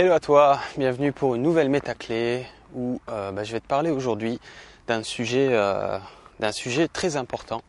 [0.00, 3.90] Hello à toi, bienvenue pour une nouvelle métaclé où euh, bah, je vais te parler
[3.90, 4.40] aujourd'hui
[4.86, 5.98] d'un sujet, euh,
[6.38, 7.60] d'un sujet très important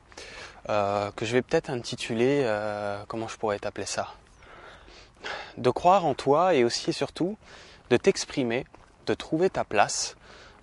[0.69, 2.49] euh, que je vais peut-être intituler,
[3.09, 4.13] comment je pourrais t'appeler ça?
[5.57, 7.37] De croire en toi et aussi et surtout
[7.89, 8.63] de t'exprimer,
[9.07, 10.15] de trouver ta place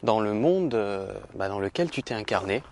[0.02, 0.74] dans le monde
[1.34, 2.62] bah, dans lequel tu t'es incarné.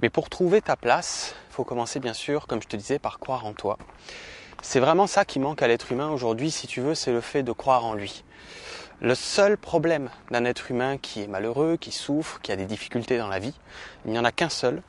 [0.00, 3.18] Mais pour trouver ta place, il faut commencer bien sûr, comme je te disais, par
[3.18, 3.78] croire en toi.
[4.64, 7.42] C'est vraiment ça qui manque à l'être humain aujourd'hui, si tu veux, c'est le fait
[7.42, 8.22] de croire en lui.
[9.00, 13.18] Le seul problème d'un être humain qui est malheureux, qui souffre, qui a des difficultés
[13.18, 13.54] dans la vie,
[14.04, 14.80] il n'y en a qu'un seul.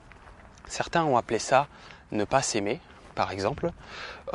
[0.68, 1.68] Certains ont appelé ça
[2.12, 2.82] ne pas s'aimer,
[3.16, 3.72] par exemple.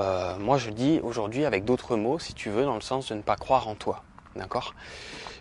[0.01, 3.15] Euh, moi, je dis aujourd'hui avec d'autres mots, si tu veux, dans le sens de
[3.15, 4.02] ne pas croire en toi.
[4.34, 4.74] D'accord?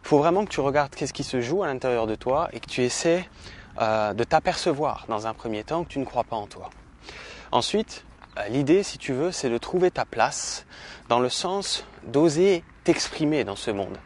[0.03, 2.59] Il faut vraiment que tu regardes qu'est-ce qui se joue à l'intérieur de toi et
[2.59, 3.27] que tu essaies
[3.81, 6.69] euh, de t'apercevoir dans un premier temps que tu ne crois pas en toi.
[7.51, 8.05] Ensuite,
[8.49, 10.65] l'idée, si tu veux, c'est de trouver ta place
[11.09, 13.97] dans le sens d'oser t'exprimer dans ce monde.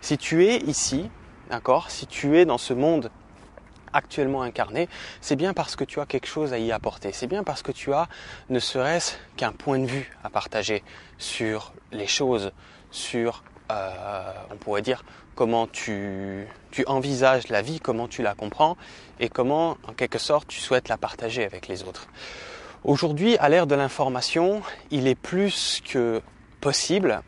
[0.00, 1.10] Si tu es ici,
[1.50, 3.10] d'accord, si tu es dans ce monde
[3.92, 4.88] actuellement incarné,
[5.20, 7.12] c'est bien parce que tu as quelque chose à y apporter.
[7.12, 8.08] C'est bien parce que tu as
[8.48, 10.82] ne serait-ce qu'un point de vue à partager
[11.18, 12.52] sur les choses,
[12.90, 16.46] sur, euh, on pourrait dire, comment tu
[16.86, 18.76] envisages la vie, comment tu la comprends
[19.20, 22.08] et comment, en quelque sorte, tu souhaites la partager avec les autres.
[22.84, 24.62] Aujourd'hui, à l'ère de l'information,
[24.92, 26.22] il est plus que
[26.60, 27.22] possible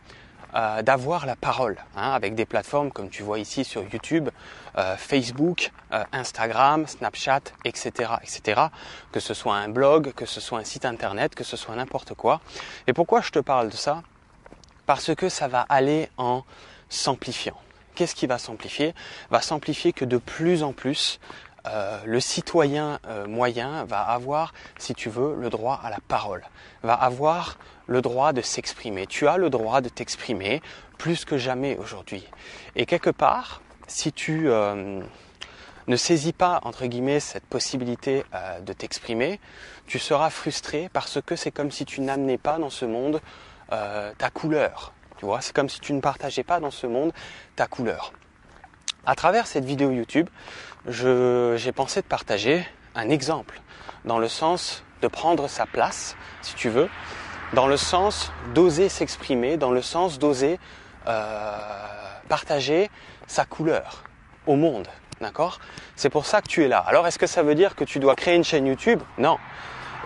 [0.54, 4.28] euh, d'avoir la parole hein, avec des plateformes comme tu vois ici sur YouTube,
[4.78, 8.62] euh, Facebook, euh, Instagram, Snapchat, etc., etc.
[9.10, 12.14] Que ce soit un blog, que ce soit un site internet, que ce soit n'importe
[12.14, 12.40] quoi.
[12.86, 14.04] Et pourquoi je te parle de ça?
[14.86, 16.44] Parce que ça va aller en
[16.88, 17.56] s'amplifiant.
[17.96, 18.94] Qu'est-ce qui va s'amplifier?
[19.30, 21.18] Va s'amplifier que de plus en plus
[21.66, 26.42] euh, le citoyen euh, moyen va avoir, si tu veux, le droit à la parole,
[26.82, 29.06] va avoir le droit de s'exprimer.
[29.06, 30.62] Tu as le droit de t'exprimer
[30.98, 32.26] plus que jamais aujourd'hui.
[32.76, 35.02] Et quelque part, si tu euh,
[35.86, 38.24] ne saisis pas, entre guillemets, cette possibilité
[38.62, 39.40] de t'exprimer,
[39.86, 43.20] tu seras frustré parce que c'est comme si tu n'amenais pas dans ce monde
[43.68, 44.92] ta couleur.
[45.18, 47.12] Tu vois, c'est comme si tu ne partageais pas dans ce monde
[47.56, 48.12] ta couleur.
[49.06, 50.28] À travers cette vidéo YouTube,
[50.86, 53.60] j'ai pensé de partager un exemple
[54.04, 56.88] dans le sens de prendre sa place, si tu veux,
[57.54, 60.58] dans le sens d'oser s'exprimer, dans le sens d'oser
[61.06, 61.56] euh,
[62.28, 62.90] partager
[63.26, 64.04] sa couleur
[64.46, 64.88] au monde.
[65.20, 65.60] D'accord?
[65.96, 66.78] C'est pour ça que tu es là.
[66.78, 69.02] Alors est-ce que ça veut dire que tu dois créer une chaîne YouTube?
[69.18, 69.38] Non.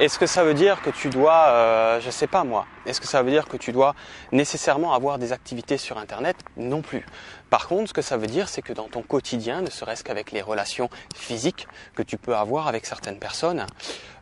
[0.00, 3.06] Est-ce que ça veut dire que tu dois, euh, je sais pas moi, est-ce que
[3.06, 3.94] ça veut dire que tu dois
[4.32, 7.06] nécessairement avoir des activités sur Internet Non plus?
[7.48, 10.32] Par contre, ce que ça veut dire, c'est que dans ton quotidien, ne serait-ce qu'avec
[10.32, 13.66] les relations physiques que tu peux avoir avec certaines personnes,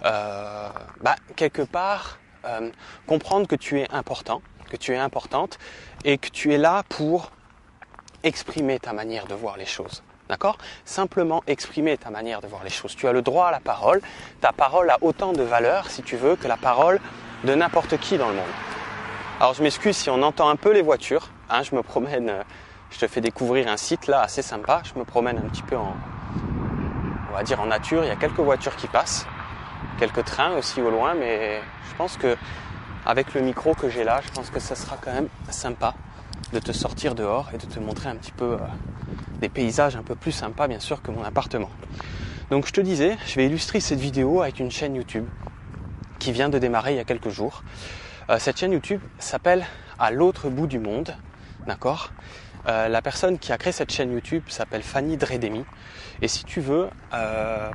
[0.04, 0.68] euh,
[1.00, 2.70] bah, quelque part, euh,
[3.06, 5.58] comprendre que tu es important, que tu es importante
[6.04, 7.30] et que tu es là pour
[8.24, 10.02] exprimer ta manière de voir les choses.
[10.32, 10.56] D'accord?
[10.86, 12.96] Simplement exprimer ta manière de voir les choses.
[12.96, 14.00] Tu as le droit à la parole.
[14.40, 17.00] Ta parole a autant de valeur, si tu veux, que la parole
[17.44, 18.54] de n'importe qui dans le monde.
[19.40, 21.28] Alors je m'excuse si on entend un peu les voitures.
[21.50, 22.42] Hein, je me promène, euh,
[22.90, 24.80] je te fais découvrir un site là assez sympa.
[24.90, 25.94] Je me promène un petit peu en,
[27.28, 28.02] on va dire en nature.
[28.02, 29.26] Il y a quelques voitures qui passent,
[29.98, 31.60] quelques trains aussi au loin, mais
[31.90, 32.38] je pense que
[33.04, 35.92] avec le micro que j'ai là, je pense que ça sera quand même sympa
[36.52, 38.58] de te sortir dehors et de te montrer un petit peu euh,
[39.40, 41.70] des paysages un peu plus sympas bien sûr que mon appartement.
[42.50, 45.26] Donc je te disais, je vais illustrer cette vidéo avec une chaîne YouTube
[46.18, 47.62] qui vient de démarrer il y a quelques jours.
[48.30, 49.64] Euh, cette chaîne YouTube s'appelle
[49.98, 51.16] À l'autre bout du monde,
[51.66, 52.10] d'accord?
[52.68, 55.64] Euh, La personne qui a créé cette chaîne YouTube s'appelle Fanny Dredemi.
[56.20, 56.88] Et si tu veux,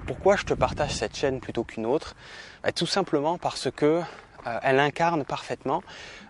[0.06, 2.16] pourquoi je te partage cette chaîne plutôt qu'une autre?
[2.64, 4.02] Bah, Tout simplement parce que
[4.62, 5.84] elle incarne parfaitement,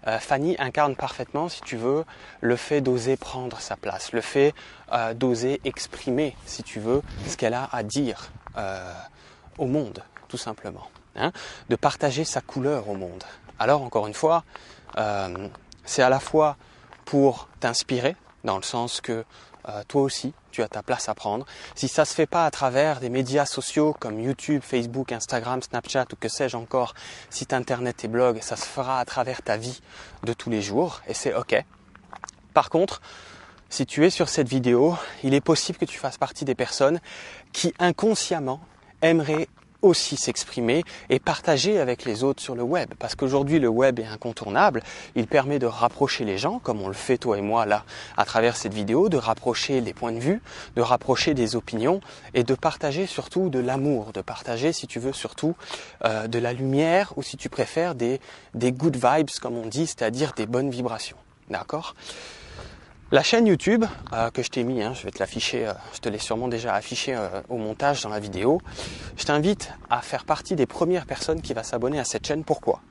[0.08, 2.06] euh, Fanny incarne parfaitement, si tu veux,
[2.42, 4.54] le fait d'oser prendre sa place, le fait
[4.94, 8.32] euh, d'oser exprimer, si tu veux, ce qu'elle a à dire
[9.60, 10.90] au monde, tout simplement.
[11.16, 11.32] Hein,
[11.70, 13.24] de partager sa couleur au monde.
[13.60, 14.44] Alors, encore une fois,
[15.86, 16.58] c'est à la fois
[17.06, 18.16] pour t'inspirer,
[18.48, 19.24] dans le sens que
[19.70, 21.46] euh, toi aussi, tu as ta place à prendre.
[21.76, 26.06] Si ça se fait pas à travers des médias sociaux comme YouTube, Facebook, Instagram, Snapchat
[26.14, 26.96] ou que sais-je encore,
[27.30, 29.82] site internet et blog, ça se fera à travers ta vie
[30.24, 31.64] de tous les jours et c'est ok.
[32.54, 33.02] Par contre,
[33.70, 37.02] si tu es sur cette vidéo, il est possible que tu fasses partie des personnes
[37.52, 38.62] qui inconsciemment
[39.02, 39.50] aimeraient
[39.82, 42.94] aussi s'exprimer et partager avec les autres sur le web.
[43.00, 44.82] Parce qu'aujourd'hui, le web est incontournable.
[45.16, 47.84] Il permet de rapprocher les gens, comme on le fait toi et moi là,
[48.18, 50.42] à travers cette vidéo, de rapprocher les points de vue,
[50.76, 52.02] de rapprocher des opinions
[52.34, 55.56] et de partager surtout de l'amour, de partager, si tu veux, surtout
[56.06, 58.20] euh, de la lumière ou si tu préfères des,
[58.54, 61.18] des good vibes, comme on dit, c'est-à-dire des bonnes vibrations.
[61.50, 61.96] D'accord?
[63.10, 66.00] La chaîne YouTube euh, que je t'ai mis, hein, je vais te l'afficher, euh, je
[66.00, 68.60] te l'ai sûrement déjà affiché euh, au montage dans la vidéo.
[69.16, 72.44] Je t'invite à faire partie des premières personnes qui va s'abonner à cette chaîne.
[72.44, 72.82] Pourquoi?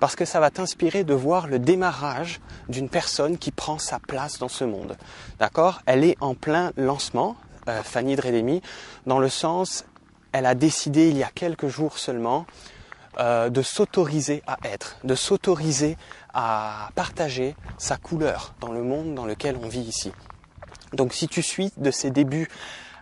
[0.00, 4.38] Parce que ça va t'inspirer de voir le démarrage d'une personne qui prend sa place
[4.38, 4.96] dans ce monde.
[5.38, 5.82] D'accord?
[5.84, 7.36] Elle est en plein lancement,
[7.84, 8.62] Fanny Dredemi,
[9.06, 9.84] dans le sens,
[10.32, 12.46] elle a décidé il y a quelques jours seulement
[13.18, 15.96] de s'autoriser à être, de s'autoriser
[16.32, 20.12] à partager sa couleur dans le monde dans lequel on vit ici.
[20.92, 22.48] Donc si tu suis de ses débuts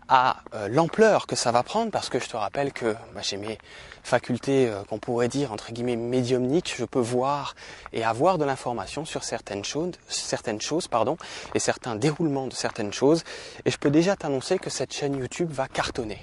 [0.08, 3.36] à euh, l'ampleur que ça va prendre, parce que je te rappelle que bah, j'ai
[3.36, 3.58] mes
[4.02, 7.54] facultés euh, qu'on pourrait dire entre guillemets médiumniques, je peux voir
[7.92, 11.16] et avoir de l'information sur certaines choses, certaines choses pardon,
[11.54, 13.24] et certains déroulements de certaines choses,
[13.64, 16.20] et je peux déjà t'annoncer que cette chaîne YouTube va cartonner.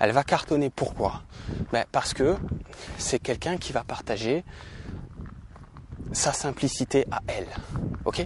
[0.00, 0.70] Elle va cartonner.
[0.70, 1.22] Pourquoi?
[1.72, 2.36] Ben, Parce que
[2.98, 4.44] c'est quelqu'un qui va partager
[6.12, 7.48] sa simplicité à elle.
[8.04, 8.20] Ok?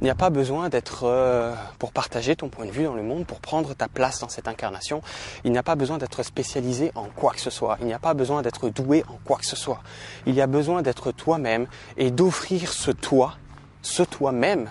[0.00, 3.02] Il n'y a pas besoin d'être euh, pour partager ton point de vue dans le
[3.02, 5.02] monde, pour prendre ta place dans cette incarnation.
[5.44, 7.78] Il n'y a pas besoin d'être spécialisé en quoi que ce soit.
[7.80, 9.82] Il n'y a pas besoin d'être doué en quoi que ce soit.
[10.26, 11.66] Il y a besoin d'être toi-même
[11.96, 13.36] et d'offrir ce toi,
[13.82, 14.68] ce toi-même,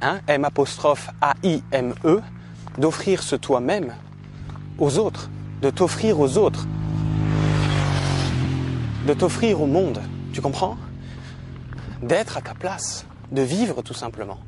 [0.00, 0.46] hein, M
[1.20, 2.20] A I M E,
[2.78, 3.92] d'offrir ce toi-même
[4.78, 5.28] aux autres,
[5.62, 6.66] de t'offrir aux autres,
[9.06, 10.00] de t'offrir au monde.
[10.32, 10.76] Tu comprends?
[12.02, 14.38] D'être à ta place, de vivre tout simplement,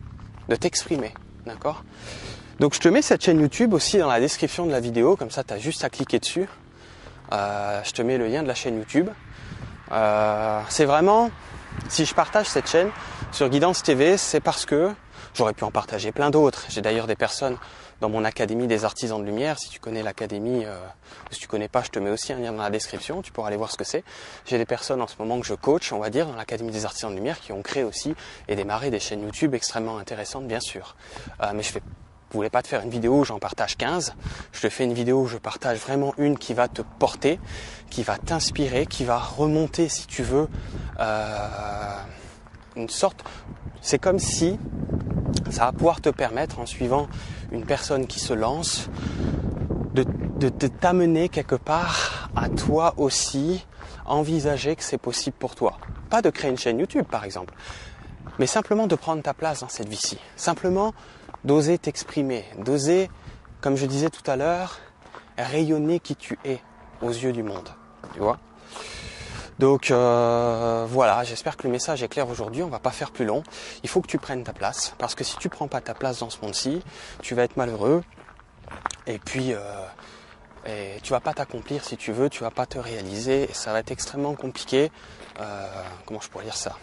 [0.49, 1.13] de t'exprimer.
[1.47, 1.85] D'accord?
[2.61, 5.31] Donc je te mets cette chaîne YouTube aussi dans la description de la vidéo, comme
[5.31, 6.49] ça tu as juste à cliquer dessus.
[7.33, 9.09] Euh, je te mets le lien de la chaîne YouTube.
[9.93, 11.31] Euh, c'est vraiment,
[11.89, 12.91] si je partage cette chaîne
[13.33, 14.91] sur Guidance TV, c'est parce que
[15.35, 16.67] j'aurais pu en partager plein d'autres.
[16.69, 17.57] J'ai d'ailleurs des personnes
[18.01, 19.59] dans mon académie des artisans de lumière.
[19.59, 20.79] Si tu connais l'académie, euh,
[21.31, 23.23] si tu connais pas, je te mets aussi un lien dans la description.
[23.23, 24.05] Tu pourras aller voir ce que c'est.
[24.47, 26.85] J'ai des personnes en ce moment que je coach, on va dire, dans l'académie des
[26.85, 28.15] artisans de lumière, qui ont créé aussi
[28.49, 30.97] et démarré des chaînes YouTube extrêmement intéressantes, bien sûr.
[31.43, 31.83] Euh, mais je fais
[32.31, 34.15] je voulais pas te faire une vidéo où j'en partage 15.
[34.53, 37.41] Je te fais une vidéo où je partage vraiment une qui va te porter,
[37.91, 40.47] qui va t'inspirer, qui va remonter, si tu veux,
[41.01, 41.97] euh,
[42.77, 43.25] une sorte.
[43.81, 44.61] C'est comme si
[45.51, 47.09] ça va pouvoir te permettre, en suivant
[47.53, 48.89] une personne qui se lance,
[49.95, 53.67] de, t'amener quelque part à toi aussi
[54.07, 55.79] envisager que c'est possible pour toi.
[56.09, 57.55] Pas de créer une chaîne YouTube par exemple,
[58.39, 60.19] mais simplement de prendre ta place dans cette vie-ci.
[60.37, 60.95] Simplement
[61.45, 63.11] d'oser t'exprimer, d'oser,
[63.61, 64.79] comme je disais tout à l'heure,
[65.37, 66.61] rayonner qui tu es
[67.03, 67.69] aux yeux du monde.
[68.15, 68.39] Tu vois?
[69.61, 72.63] Donc euh, voilà, j'espère que le message est clair aujourd'hui.
[72.63, 73.43] On va pas faire plus long.
[73.83, 76.21] Il faut que tu prennes ta place parce que si tu prends pas ta place
[76.21, 76.83] dans ce monde-ci,
[77.21, 78.03] tu vas être malheureux.
[79.07, 83.51] Et puis euh, tu vas pas t'accomplir si tu veux, tu vas pas te réaliser
[83.51, 84.91] et ça va être extrêmement compliqué.
[85.41, 85.67] Euh,
[86.07, 86.79] comment je pourrais dire ça?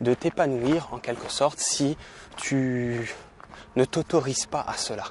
[0.00, 1.96] De t'épanouir en quelque sorte si
[2.36, 3.12] tu
[3.74, 5.06] ne t'autorises pas à cela.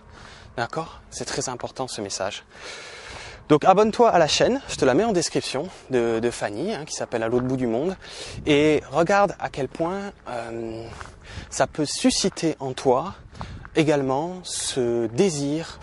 [0.56, 1.02] D'accord?
[1.10, 2.46] C'est très important ce message.
[3.52, 6.94] Donc abonne-toi à la chaîne, je te la mets en description, de, Fanny, hein, qui
[6.94, 7.98] s'appelle À l'autre bout du monde,
[8.46, 10.86] et regarde à quel point euh,
[11.50, 13.14] ça peut susciter en toi
[13.76, 15.82] également ce désir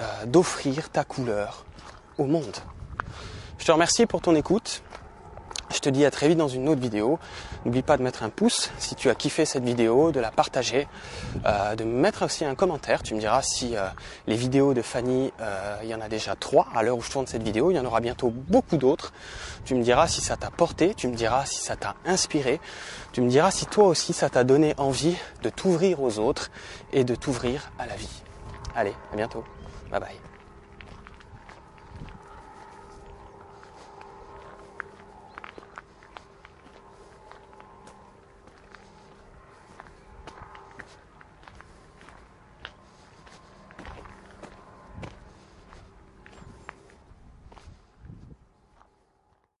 [0.00, 1.64] euh, d'offrir ta couleur
[2.18, 2.56] au monde.
[3.60, 4.82] Je te remercie pour ton écoute.
[5.72, 7.18] Je te dis à très vite dans une autre vidéo.
[7.64, 10.86] N'oublie pas de mettre un pouce si tu as kiffé cette vidéo, de la partager,
[11.44, 13.02] euh, de mettre aussi un commentaire.
[13.02, 13.88] Tu me diras si euh,
[14.26, 17.10] les vidéos de Fanny, euh, il y en a déjà trois à l'heure où je
[17.10, 17.70] tourne cette vidéo.
[17.70, 19.12] Il y en aura bientôt beaucoup d'autres.
[19.64, 22.60] Tu me diras si ça t'a porté, tu me diras si ça t'a inspiré.
[23.12, 26.50] Tu me diras si toi aussi ça t'a donné envie de t'ouvrir aux autres
[26.92, 28.22] et de t'ouvrir à la vie.
[28.74, 29.44] Allez, à bientôt.
[29.90, 30.35] Bye bye.